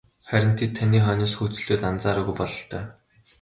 Харин 0.27 0.53
тэд 0.59 0.71
таны 0.77 0.97
хойноос 1.05 1.33
хөөцөлдөөд 1.35 1.81
анзаараагүй 1.89 2.35
бололтой. 2.37 2.83